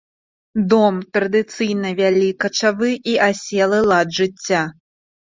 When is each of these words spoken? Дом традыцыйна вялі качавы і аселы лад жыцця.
Дом 0.69 0.95
традыцыйна 1.17 1.91
вялі 1.99 2.29
качавы 2.45 2.89
і 3.13 3.13
аселы 3.29 3.79
лад 3.93 4.17
жыцця. 4.21 4.65